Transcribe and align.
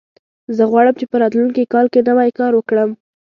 زه 0.55 0.63
غواړم 0.71 0.95
چې 0.99 1.05
په 1.11 1.15
راتلونکي 1.21 1.63
کال 1.73 1.85
کې 1.93 1.99
نوی 2.09 2.29
کار 2.39 2.51
وکړم 2.55 2.89